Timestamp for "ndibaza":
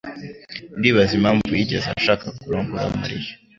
0.77-1.13